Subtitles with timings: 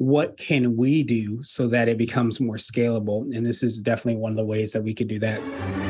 [0.00, 3.20] what can we do so that it becomes more scalable?
[3.36, 5.89] And this is definitely one of the ways that we could do that.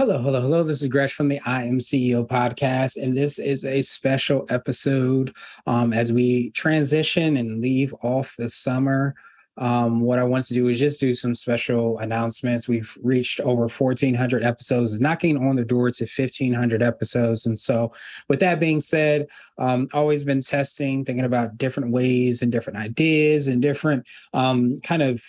[0.00, 0.62] Hello, hello, hello.
[0.62, 5.36] This is Gresh from the I Am CEO podcast, and this is a special episode
[5.66, 9.14] um, as we transition and leave off the summer.
[9.58, 12.66] Um, what I want to do is just do some special announcements.
[12.66, 17.44] We've reached over 1,400 episodes, knocking on the door to 1,500 episodes.
[17.44, 17.92] And so,
[18.26, 19.26] with that being said,
[19.58, 25.02] um, always been testing, thinking about different ways and different ideas and different um, kind
[25.02, 25.22] of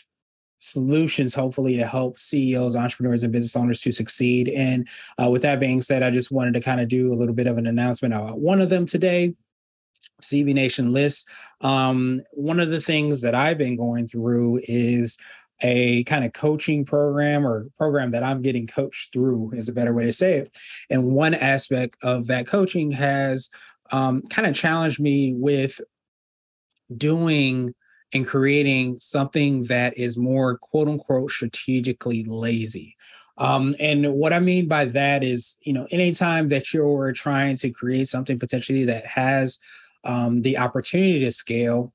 [0.62, 4.50] solutions, hopefully, to help CEOs, entrepreneurs, and business owners to succeed.
[4.50, 4.88] And
[5.22, 7.48] uh, with that being said, I just wanted to kind of do a little bit
[7.48, 9.34] of an announcement one of them today.
[10.22, 11.30] CB Nation list.
[11.62, 15.18] Um, one of the things that I've been going through is
[15.62, 19.94] a kind of coaching program or program that I'm getting coached through is a better
[19.94, 20.58] way to say it.
[20.90, 23.52] And one aspect of that coaching has
[23.92, 25.80] um, kind of challenged me with
[26.96, 27.74] doing
[28.14, 32.96] and creating something that is more quote unquote strategically lazy.
[33.38, 37.70] Um, and what I mean by that is, you know, anytime that you're trying to
[37.70, 39.60] create something potentially that has
[40.04, 41.94] um, the opportunity to scale,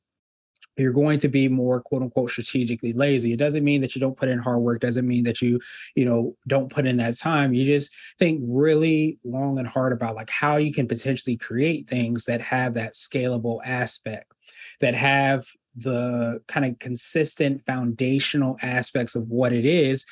[0.77, 3.33] you're going to be more quote unquote strategically lazy.
[3.33, 5.61] It doesn't mean that you don't put in hard work, doesn't mean that you,
[5.95, 7.55] you know, don't put in that time.
[7.55, 12.25] You just think really long and hard about like how you can potentially create things
[12.27, 14.33] that have that scalable aspect,
[14.81, 15.47] that have
[15.77, 20.07] the kind of consistent foundational aspects of what it is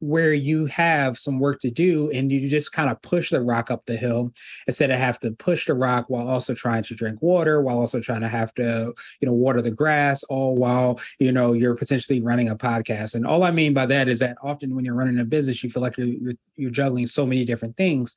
[0.00, 3.70] where you have some work to do and you just kind of push the rock
[3.70, 4.30] up the hill
[4.66, 7.98] instead of have to push the rock while also trying to drink water while also
[7.98, 12.20] trying to have to you know water the grass all while you know you're potentially
[12.20, 13.14] running a podcast.
[13.14, 15.70] And all i mean by that is that often when you're running a business you
[15.70, 18.14] feel like you're, you're, you're juggling so many different things.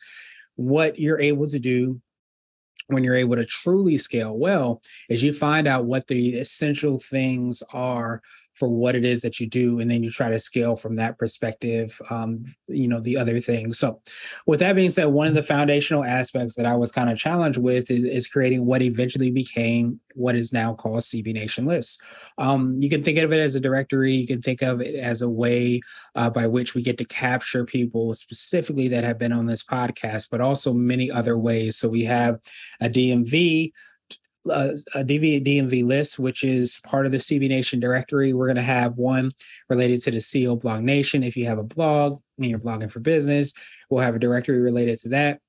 [0.56, 2.02] What you're able to do
[2.88, 7.62] when you're able to truly scale well is you find out what the essential things
[7.74, 8.22] are
[8.60, 11.18] for what it is that you do and then you try to scale from that
[11.18, 13.80] perspective um, you know the other things.
[13.80, 14.02] So
[14.46, 17.60] with that being said one of the foundational aspects that i was kind of challenged
[17.60, 22.78] with is, is creating what eventually became what is now called cb nation lists um,
[22.82, 25.30] you can think of it as a directory you can think of it as a
[25.30, 25.80] way
[26.16, 30.30] uh, by which we get to capture people specifically that have been on this podcast
[30.32, 31.78] but also many other ways.
[31.78, 32.40] So we have
[32.82, 33.72] a dmv
[34.50, 38.34] a, DMV list, which is part of the CB Nation directory.
[38.34, 39.32] We're going to have one
[39.70, 41.24] related to the CEO Blog Nation.
[41.24, 43.54] If you have a blog and you're blogging for business,
[43.90, 45.40] we'll have a directory related to that.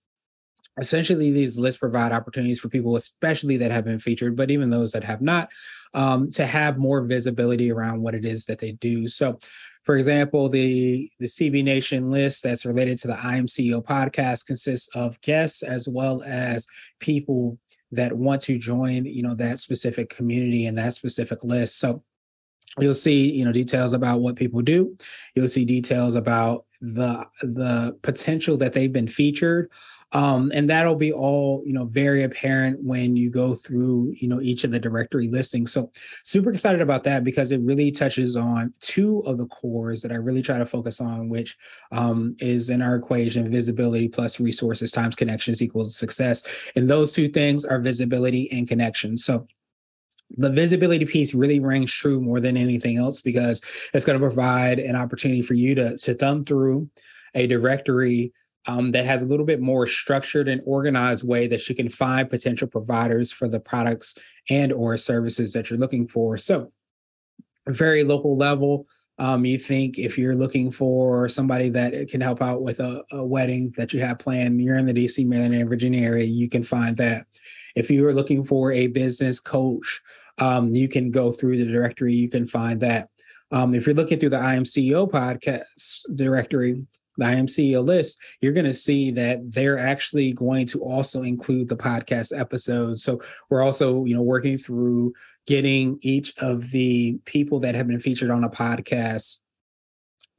[0.79, 4.93] Essentially, these lists provide opportunities for people, especially that have been featured, but even those
[4.93, 5.51] that have not,
[5.95, 9.07] um, to have more visibility around what it is that they do.
[9.07, 9.39] So,
[9.85, 14.47] for example, the the CB Nation list that's related to the I Am CEO podcast
[14.47, 16.67] consists of guests as well as
[17.01, 17.59] people
[17.93, 21.79] that want to join, you know, that specific community and that specific list.
[21.79, 22.03] So
[22.79, 24.97] you'll see, you know, details about what people do.
[25.35, 29.71] You'll see details about the the potential that they've been featured
[30.13, 34.41] um, and that'll be all you know very apparent when you go through you know
[34.41, 35.73] each of the directory listings.
[35.73, 35.91] So
[36.25, 40.17] super excited about that because it really touches on two of the cores that i
[40.17, 41.57] really try to focus on which
[41.93, 46.71] um, is in our equation visibility plus resources times connections equals success.
[46.77, 49.17] And those two things are visibility and connection.
[49.17, 49.47] So
[50.37, 53.63] the visibility piece really rings true more than anything else because
[53.93, 56.89] it's going to provide an opportunity for you to, to thumb through
[57.35, 58.33] a directory
[58.67, 62.29] um, that has a little bit more structured and organized way that you can find
[62.29, 64.17] potential providers for the products
[64.49, 66.37] and or services that you're looking for.
[66.37, 66.73] So
[67.67, 68.87] very local level
[69.19, 73.23] um, you think if you're looking for somebody that can help out with a, a,
[73.23, 76.63] wedding that you have planned you're in the dc maryland and virginia area you can
[76.63, 77.27] find that.
[77.77, 80.01] If you are looking for a business coach
[80.39, 83.09] um, you can go through the directory you can find that.
[83.53, 86.87] Um, if you're looking through the IMCEO podcast directory,
[87.21, 91.77] the IMCEO list, you're going to see that they're actually going to also include the
[91.77, 93.05] podcast episodes.
[93.05, 93.21] So
[93.51, 95.13] we're also, you know, working through
[95.47, 99.43] getting each of the people that have been featured on a podcast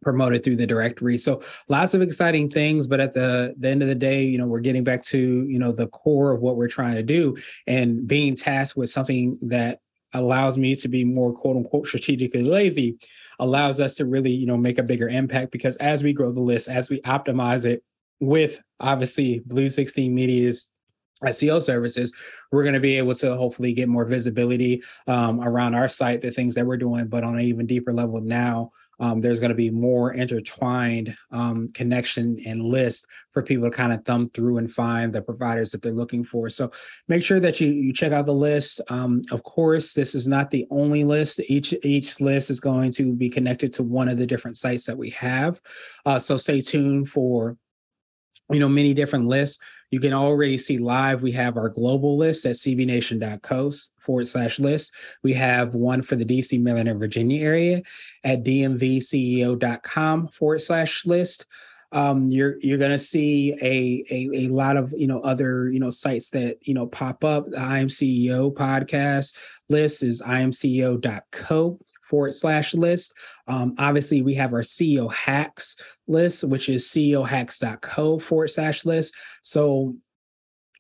[0.02, 1.18] promoted through the directory.
[1.18, 4.48] So lots of exciting things, but at the, the end of the day, you know,
[4.48, 7.38] we're getting back to, you know, the core of what we're trying to do
[7.68, 9.80] and being tasked with something that
[10.14, 12.98] allows me to be more quote unquote strategically lazy
[13.42, 16.40] allows us to really, you know, make a bigger impact because as we grow the
[16.40, 17.84] list, as we optimize it
[18.20, 20.72] with obviously Blue 16 Media's
[21.26, 22.16] SEO services,
[22.52, 26.32] we're going to be able to hopefully get more visibility um, around our site, the
[26.32, 29.56] things that we're doing, but on an even deeper level now, um, there's going to
[29.56, 34.72] be more intertwined um, connection and list for people to kind of thumb through and
[34.72, 36.50] find the providers that they're looking for.
[36.50, 36.72] So
[37.08, 38.80] make sure that you you check out the list.
[38.90, 41.42] Um, of course, this is not the only list.
[41.48, 44.98] Each each list is going to be connected to one of the different sites that
[44.98, 45.60] we have.
[46.06, 47.58] Uh, so stay tuned for
[48.52, 49.64] you know many different lists.
[49.92, 54.94] You can already see live we have our global list at cbnation.co forward slash list.
[55.24, 57.82] We have one for the dc maryland and virginia area
[58.24, 61.46] at dmvceo.com forward slash list.
[61.94, 65.90] Um, you're you're gonna see a, a a lot of you know other you know
[65.90, 67.50] sites that you know pop up.
[67.50, 69.38] The imceo podcast
[69.68, 71.80] list is imceo.co
[72.12, 73.18] forward slash list.
[73.48, 79.16] Um, obviously, we have our CEO hacks list, which is ceohacks.co forward slash list.
[79.42, 79.96] So,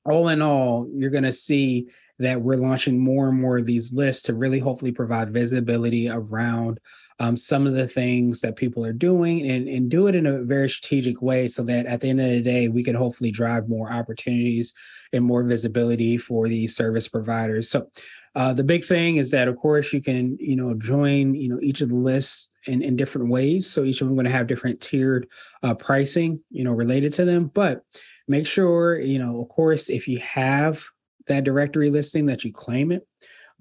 [0.05, 1.87] all in all, you're going to see
[2.19, 6.79] that we're launching more and more of these lists to really hopefully provide visibility around
[7.21, 10.41] um, some of the things that people are doing and, and do it in a
[10.41, 13.69] very strategic way so that at the end of the day, we can hopefully drive
[13.69, 14.73] more opportunities
[15.13, 17.69] and more visibility for these service providers.
[17.69, 17.87] So
[18.33, 21.59] uh, the big thing is that, of course, you can, you know, join, you know,
[21.61, 23.69] each of the lists in, in different ways.
[23.69, 25.27] So each of them going to have different tiered
[25.61, 27.51] uh, pricing, you know, related to them.
[27.53, 27.83] But
[28.27, 30.83] make sure, you know, of course, if you have
[31.27, 33.07] that directory listing, that you claim it.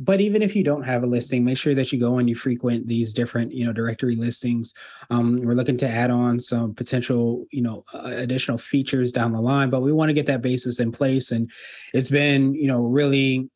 [0.01, 2.35] But even if you don't have a listing, make sure that you go and you
[2.35, 4.75] frequent these different, you know, directory listings.
[5.11, 9.41] Um, we're looking to add on some potential, you know, uh, additional features down the
[9.41, 11.31] line, but we want to get that basis in place.
[11.31, 11.51] And
[11.95, 13.51] it's been, you know, really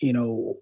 [0.00, 0.56] you know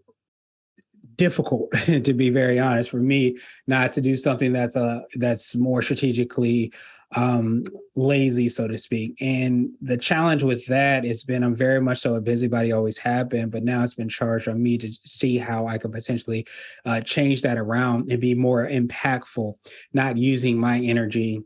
[1.16, 1.70] difficult
[2.04, 3.36] to be very honest for me
[3.66, 6.72] not to do something that's uh that's more strategically
[7.14, 7.62] um
[7.94, 9.16] lazy so to speak.
[9.20, 13.28] And the challenge with that has been i'm very much so a busybody always have
[13.28, 16.44] been but now it's been charged on me to see how i could potentially
[16.84, 19.54] uh, change that around and be more impactful
[19.92, 21.42] not using my energy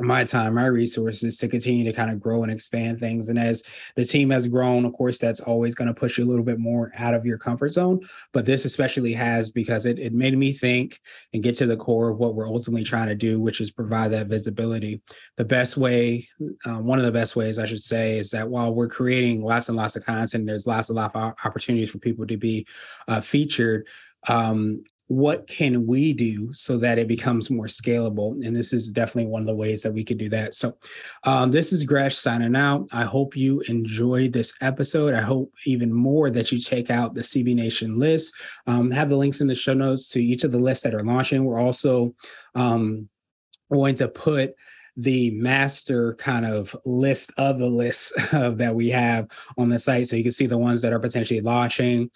[0.00, 3.28] my time, my resources to continue to kind of grow and expand things.
[3.28, 3.62] And as
[3.96, 6.58] the team has grown, of course, that's always going to push you a little bit
[6.58, 8.00] more out of your comfort zone.
[8.32, 11.00] But this especially has because it, it made me think
[11.32, 14.12] and get to the core of what we're ultimately trying to do, which is provide
[14.12, 15.02] that visibility.
[15.36, 16.28] The best way,
[16.64, 19.68] uh, one of the best ways I should say, is that while we're creating lots
[19.68, 22.66] and lots of content, there's lots and lots of opportunities for people to be
[23.08, 23.86] uh, featured.
[24.28, 28.46] Um, what can we do so that it becomes more scalable?
[28.46, 30.54] And this is definitely one of the ways that we could do that.
[30.54, 30.76] So,
[31.24, 32.86] um, this is Gresh signing out.
[32.92, 35.12] I hope you enjoyed this episode.
[35.12, 38.34] I hope even more that you check out the CB Nation list.
[38.68, 41.02] Um, have the links in the show notes to each of the lists that are
[41.02, 41.44] launching.
[41.44, 42.14] We're also
[42.54, 43.08] um,
[43.68, 44.54] going to put
[44.96, 49.26] the master kind of list of the lists that we have
[49.58, 52.10] on the site so you can see the ones that are potentially launching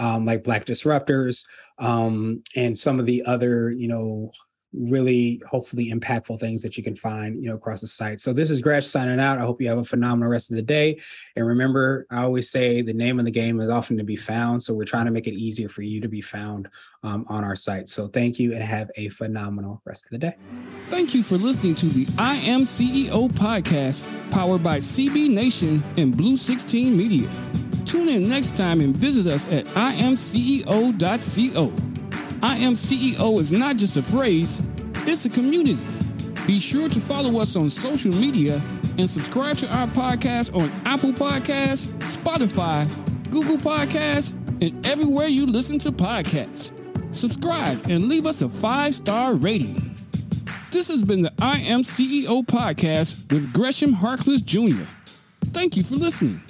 [0.00, 1.46] um, like Black Disruptors,
[1.78, 4.32] um, and some of the other, you know,
[4.72, 8.20] really hopefully impactful things that you can find, you know, across the site.
[8.20, 9.38] So this is Gresh signing out.
[9.38, 10.98] I hope you have a phenomenal rest of the day.
[11.34, 14.62] And remember, I always say the name of the game is often to be found.
[14.62, 16.68] So we're trying to make it easier for you to be found
[17.02, 17.88] um, on our site.
[17.88, 20.36] So thank you and have a phenomenal rest of the day.
[20.86, 26.16] Thank you for listening to the I Am CEO podcast powered by CB Nation and
[26.16, 27.28] Blue 16 Media.
[27.84, 31.72] Tune in next time and visit us at imceo.co.
[32.42, 34.60] I Am CEO is not just a phrase,
[35.06, 35.78] it's a community.
[36.46, 38.60] Be sure to follow us on social media
[38.98, 42.88] and subscribe to our podcast on Apple Podcasts, Spotify,
[43.30, 44.32] Google Podcasts,
[44.62, 46.72] and everywhere you listen to podcasts.
[47.14, 49.74] Subscribe and leave us a five star rating.
[50.70, 54.84] This has been the I Am CEO podcast with Gresham Harkless Jr.
[55.52, 56.40] Thank you for listening.